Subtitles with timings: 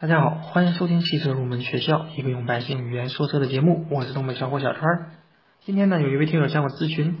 [0.00, 3.84] 大家好，欢迎收听汽车入门学校，一个用百姓语言说车的节目。
[3.90, 5.10] 我是东北小伙小川。
[5.64, 7.16] 今天呢，有一位听友向我咨询，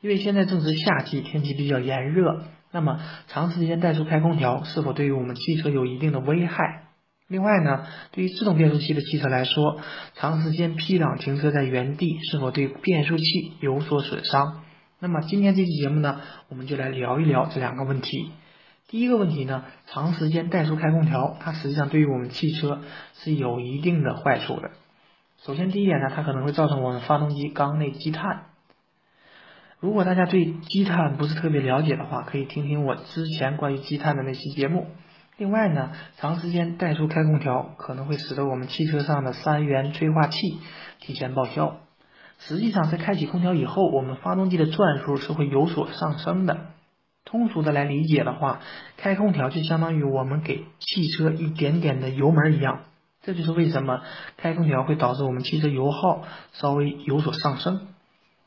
[0.00, 2.42] 因为现在正值夏季，天气比较炎热，
[2.72, 6.88] 那么长时间怠速开空调是否对于我们汽车有一定的危害？
[7.28, 9.78] 另外呢，对于自动变速器的汽车来说，
[10.16, 14.64] 长时间 P 档停车在原地是否对变速器有所损伤？
[14.98, 18.32] 那么今天这期节目呢，我们就来聊一聊这两个问题。
[18.90, 22.80] 第一个问题呢，长时间怠速开空调，它实际上对于我们汽车
[23.14, 24.72] 是有一定的坏处的。
[25.44, 28.46] 首先第一点呢，它可能会造成我们发动机缸内积碳。
[29.78, 34.88] 如果大家对积碳不是特别了解的话，可以听听我之前关于积碳的那期节目。
[35.36, 40.58] 另外呢，长时间怠速开空调可能会使得我们汽车上的三元催化器
[40.98, 41.76] 提前报销。
[42.38, 46.66] 实际上，在开启空调以后，我们发动机的转速是会有所上升的。
[47.30, 48.60] 通俗的来理解的话，
[48.96, 52.80] 开空调就相当于我们给汽车一点点的油门一样，
[53.22, 54.02] 这就是为什么
[54.36, 57.86] 开空调会导致我们汽车油耗稍微有所上升。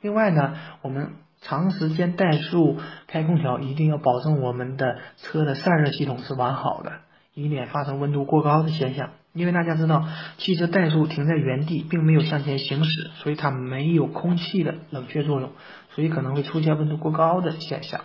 [0.00, 6.94] 另外呢，我们长时间怠速开空调，一定要保证我们的车的散热系统是完好的，
[7.34, 9.10] 以免发生温度过高的现象。
[9.32, 10.04] 因为大家知道，
[10.38, 15.50] 汽车怠速停在原地，并没有向前行驶，所以它没有空气的冷却作用，
[15.90, 18.02] 所以可能会出现温度过高的现象。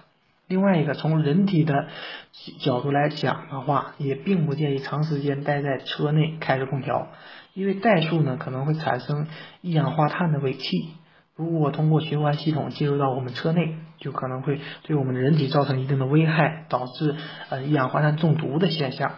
[0.50, 1.88] 另外一个，从人体的
[2.60, 7.08] 角度来讲的话，也并不建议长时间待在车内开着空调，
[7.54, 9.28] 因为怠速呢可能会产生
[9.62, 10.96] 一氧化碳的尾气，
[11.36, 17.16] 如果通过循环系统进入到我们车内，就可能会对我们的人体造成一定的危害，导致
[17.50, 19.12] 呃一氧化碳中毒的现象。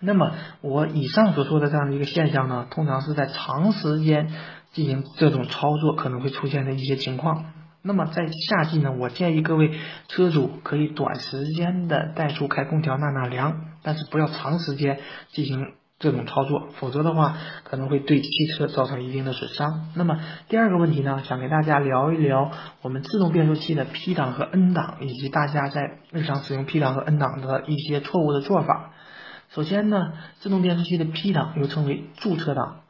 [0.00, 4.32] 那么我以上所说的这样的一个现象呢，通常是在长时间
[4.72, 7.52] 进行这种操作可能会出现的一些情况。
[7.82, 9.72] 那么在夏季呢，我建议各位
[10.08, 15.00] 车主可以短时间的怠速开空调纳纳凉，但是不要长时间
[15.30, 19.88] 进行这种操作，否则的话可能会对汽车造成一定的损伤。
[19.94, 22.50] 那么第二个问题呢，想给大家聊一聊
[22.82, 28.92] 我们自动变速器的 P 档和 N 档，以及大家在日常使用 P 档和 N 档的一些错误的做法。
[29.50, 32.82] 首先呢，自动变速器的 P 档又称为驻车档，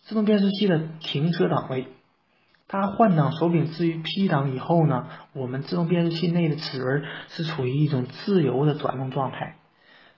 [0.00, 1.86] 自动变速器的停车档位。
[2.72, 9.56] 它换挡手柄置于 P 档以后呢，我们自动变速器内的齿轮是处于一种自由的转动状态。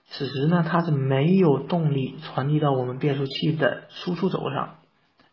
[0.07, 4.75] 此时呢，它是没有动力传递到我们变速器的输出轴上。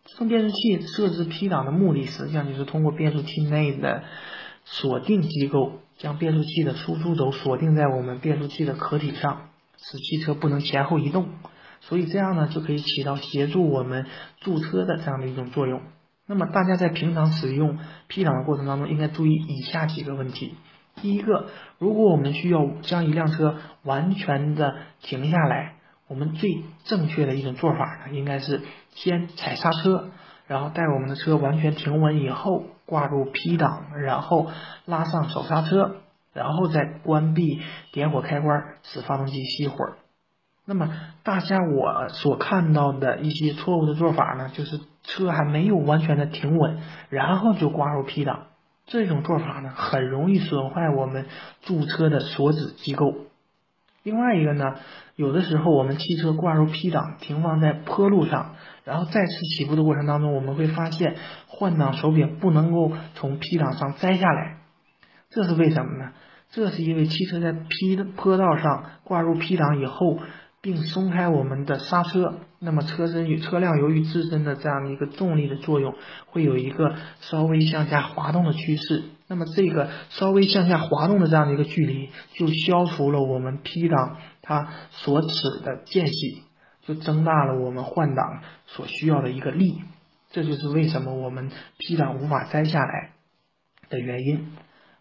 [0.05, 4.03] 自动变速器设置 P 档的目的，实际上就是通过变速器内的
[4.65, 11.29] 锁定机构，将变速器的输出轴锁定在我们变速器的壳体上，使汽车不能前后移动。
[11.83, 14.07] 所以这样呢，就可以起到协助我们
[14.41, 15.83] 驻车的这样的一种作用。
[16.33, 17.79] 那么大家在平常使用
[18.09, 20.55] P 档的过程当中，应该注意以下几个问题。
[21.03, 21.49] 第一个，
[21.79, 25.75] 如果我们需要将一辆车完全的停下来，
[26.09, 28.63] 我们最正确的一种做法呢，应该是
[28.95, 30.09] 先踩刹车，
[30.47, 34.51] 然后待我们的车完全停稳以后，挂入 P 档，然后
[34.87, 35.97] 拉上手刹车，
[36.33, 37.61] 然后再关闭
[37.93, 39.77] 点火开关，使发动机熄火。
[40.65, 40.89] 那么
[41.25, 46.79] 大家我所看到的一些错误的做法呢，就是车还没有完全的停稳，
[47.09, 48.47] 然后就挂入 P 档，
[48.87, 51.27] 这种做法呢，很容易损坏我们
[51.63, 53.13] 驻车的锁止机构。
[54.05, 54.77] 另外一个呢，
[55.17, 61.17] 有的时候我们汽车挂入 P 档，停放在坡路上，然后再次起步的过程当中，我们会发现
[61.49, 64.59] 换挡手柄不能够从 P 档上摘下来，
[65.29, 66.13] 这是为什么呢？
[66.51, 70.21] 这是因为汽车在 P 的坡道上挂入 P 档以后。
[70.63, 75.93] 并松开我们的刹车，那么车身与车辆由于自身的这样的一个重力的作用，
[76.27, 79.03] 会有一个稍微向下滑动的趋势。
[79.27, 86.45] 那么这个稍微向下滑动的这样的一个距离，就消除了我们 P 档它所齿的间隙，
[86.83, 89.83] 就增大了我们换挡所需要的一个力。
[90.31, 93.11] 这就是为什么我们 P 档无法摘下来
[93.91, 94.53] 的原因。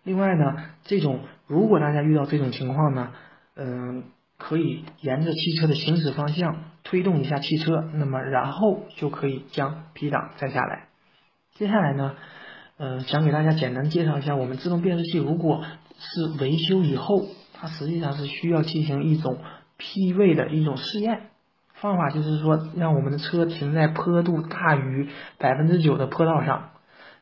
[0.04, 0.56] 另外呢，
[0.86, 3.12] 这种如果大家遇到这种情况呢，
[3.56, 4.06] 嗯。
[4.42, 10.88] 可以沿着汽车的行驶方向推动一下汽车，那么然后就可以将 P 档摘下来。
[11.54, 12.16] 接下来呢，
[12.78, 15.64] 呃，想给大家简单介绍一下，我们自动变速器如果
[16.00, 19.38] 是维修以后，它实际上是需要进行一种
[19.78, 21.30] P 位的一种试验
[21.76, 26.72] 方法，就是说让我们的车停在坡度大于百分之九的坡道上，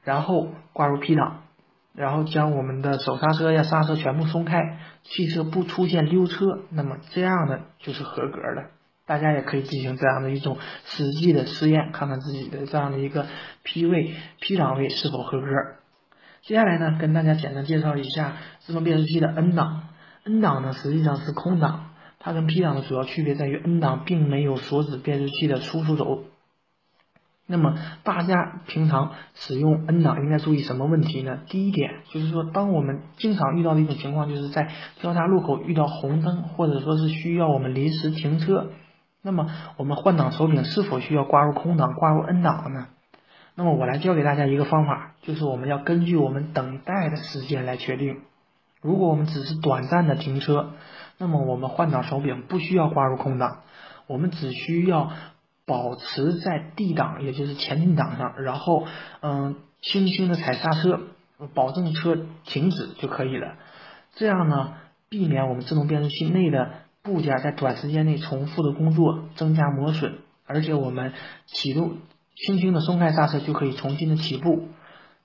[0.03, 1.41] 然后挂入 P 档。
[1.99, 8.69] 然后将我们的手刹车呀、刹车全部松开，汽车不出现溜车，那么这样的就是合格的。
[9.05, 13.25] 大家也可以进行这样的一种实际的试验，看看自己的这样的一个
[13.63, 15.47] P 位、P 档位是否合格。
[16.43, 19.89] 接下来呢，跟大家简单介绍一下自动变速器的 N 档。
[20.23, 26.23] N 档呢实际上是空档，它跟 P 档的主要区别在于 N 档并没有锁止变速器的出出轴。
[27.51, 27.73] 那么
[28.03, 31.39] 大家平常使用 N 档应该注意什么问题呢？
[31.47, 34.69] 第一点就是说，当我们经常遇到的一种情况，就是在
[35.01, 38.67] 交叉路口遇到红灯，或者说是需要我们临时停车，
[39.23, 39.47] 那么
[39.77, 42.85] 我们换挡手柄是否需要挂入空档、挂入 N 档呢？
[43.55, 48.19] 那么我来教给大家一个方法，就是我们要根据我们等待的时间来确定。
[48.79, 50.73] 如果我们只是短暂的停车，
[51.17, 53.61] 那么我们换挡手柄不需要挂入空档，
[54.05, 55.09] 我们只需要。
[55.69, 58.87] 保持在 D 档，也就是前进档上，然后
[59.21, 60.99] 嗯，轻轻的踩刹车，
[61.53, 63.53] 保证车停止就可以了。
[64.15, 64.73] 这样呢，
[65.07, 66.71] 避免我们自动变速器内的
[67.03, 70.17] 部件在短时间内重复的工作，增加磨损。
[70.47, 71.13] 而且我们
[71.45, 71.97] 启动，
[72.35, 74.69] 轻轻的松开刹车就可以重新的起步。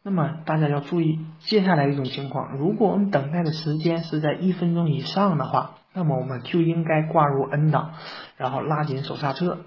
[0.02, 7.94] 那么大家要注意接下来一种情况，如果我们等待的时间是在一分钟以上的话，那么我们就应该挂入 N 档，
[8.36, 9.60] 然后拉紧手刹车。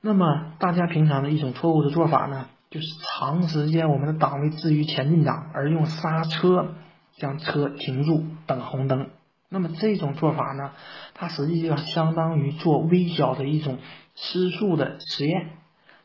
[0.00, 6.74] 那么大家平常的一种错误的做法呢，就是长时间我们的档位置于前进档，而用刹车
[7.16, 9.10] 将车停住等红灯。
[9.48, 10.72] 那么这种做法呢，
[11.14, 13.78] 它实际上相当于做微小的一种
[14.14, 15.50] 失速的实验，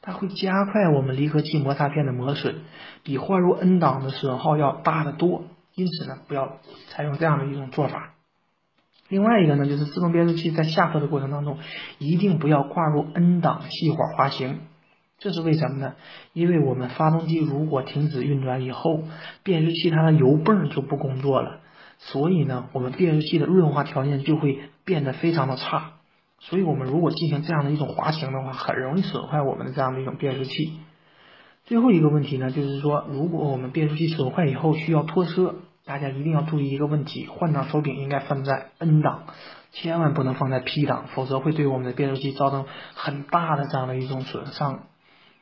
[0.02, 2.62] 它会加快我们离合器摩擦片的磨损，
[3.04, 5.44] 比换入 N 档的损耗要大得多。
[5.76, 6.58] 因此呢，不要
[6.90, 8.13] 采用这样的一种做法。
[9.14, 11.60] 另外一个呢，就是自动变速器在下坡的过程当中，
[12.00, 14.62] 一定不要挂入 N 档熄火滑行。
[15.20, 15.94] 这是为什么呢？
[16.34, 19.04] 因为我们发动机如果停止运转以后，
[19.44, 21.60] 变速器它的油泵就不工作了，
[22.00, 25.92] 所以呢，我们变速器的润滑条件就会变得非常的差。
[26.40, 30.74] 所以我们如果进行这样的一种滑行的话，很容易损坏我们的这样的一种变速器。
[31.66, 35.54] 最后一个问题呢，就是说，如果我们变速器损坏以后需要拖车。
[35.86, 39.24] 大家一定要注意一个问题，换挡手柄应该放在 N 档，
[39.74, 42.64] 千万不能放在 P 档，否则会对我们的变速器造成
[42.94, 44.84] 很大的这样的一种损伤。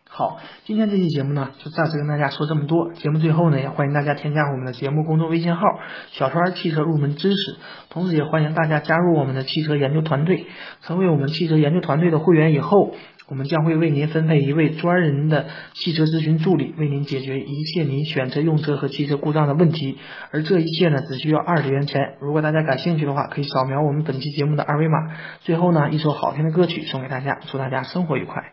[0.10, 2.92] 好，今天这期节目呢，就暂时跟大家说这么多。
[2.94, 5.62] 节目最后呢，也欢迎大家添加我们的节目公众微信号
[6.12, 7.58] “小川汽车入门知识”，
[7.90, 10.48] 同时也欢迎大家加入我们的汽车研究团队，
[10.82, 12.96] 成为我们汽车研究团队的会员以后。
[13.32, 19.98] 我们将会为您分配一位专人的汽车咨询助理，为您解决一切您选车用车和汽车故障的问题。
[20.32, 22.18] 而这一切呢，只需要二十元钱。
[22.20, 25.16] 如果大家感兴趣的话，可以扫描我们本期节目的二维码。
[25.40, 28.52] 最后呢，一首好听的歌曲送给大家，祝大家生活愉快。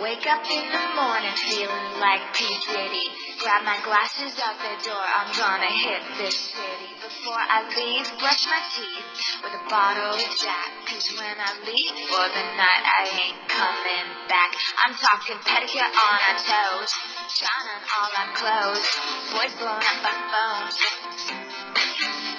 [0.00, 2.44] Wake up in the morning feeling like P.
[2.70, 3.10] Diddy.
[3.42, 6.93] Grab my glasses out the door, I'm gonna hit this city.
[7.04, 10.72] Before I leave, brush my teeth with a bottle of Jack.
[10.88, 14.56] Cause when I leave for the night, I ain't coming back.
[14.80, 16.88] I'm talking pedicure on our toes,
[17.28, 18.88] shine on all our clothes,
[19.36, 20.80] boys blowing up our phones.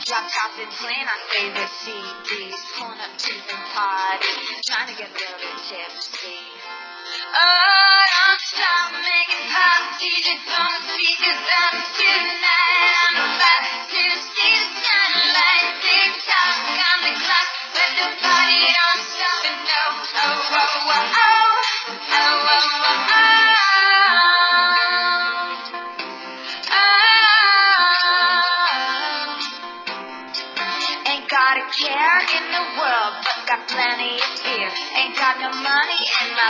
[0.09, 4.33] Drop top and playing our favorite CDs, pulling up to the party,
[4.65, 6.41] trying to get a little tipsy.
[7.37, 12.93] Oh, don't stop making pop, DJ, don't speakers up tonight.
[13.13, 13.93] I'm about
[14.45, 14.84] Thank you.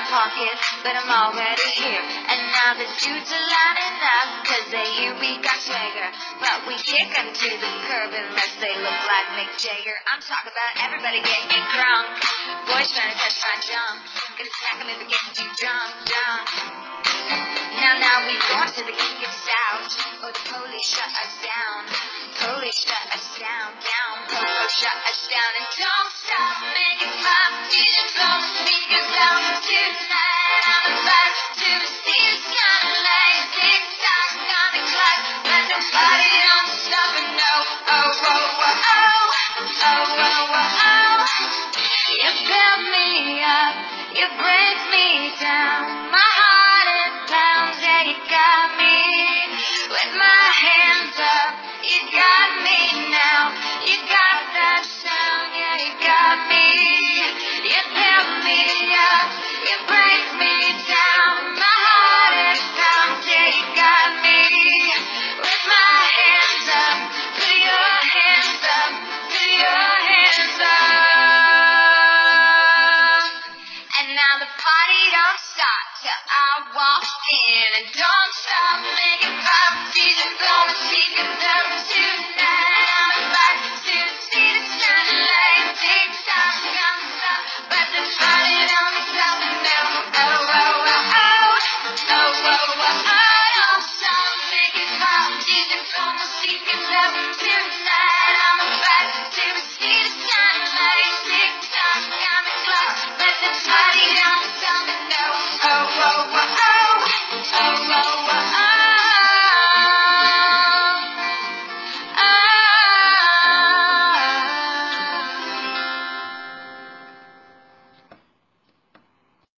[0.10, 0.54] Pocket,
[0.86, 2.04] but I'm already here.
[2.04, 6.10] And now the dudes are lining up, cause they hear we got swagger.
[6.40, 9.98] But we kick them to the curb unless they look like Mick Jagger.
[10.14, 12.06] I'm talking about everybody getting drunk.
[12.70, 13.98] Boys trying to touch my junk.
[14.38, 16.46] Gonna smack them if they get too drunk, drunk.
[17.76, 19.90] Now, now we going to the kick south.
[20.24, 21.80] Oh, the police shut us down.
[22.40, 24.16] Police shut us down, down.
[24.32, 25.52] Police shut us down.
[25.60, 26.75] And don't stop
[44.16, 46.12] you break me down.
[46.12, 48.95] My heart it pounds, yeah, you got me.